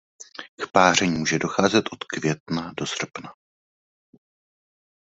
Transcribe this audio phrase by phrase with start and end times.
[0.63, 3.33] K páření může docházet od května do srpna.